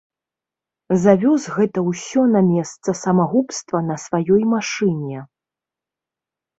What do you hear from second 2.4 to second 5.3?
месца самагубства на сваёй машыне.